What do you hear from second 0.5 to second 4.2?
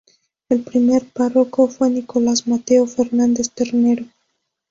primer párroco fue Nicolás Mateo Fernández Ternero.